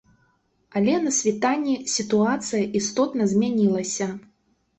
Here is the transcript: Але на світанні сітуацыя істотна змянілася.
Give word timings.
Але 0.79 0.95
на 1.03 1.11
світанні 1.17 1.75
сітуацыя 1.97 2.63
істотна 2.81 3.29
змянілася. 3.37 4.09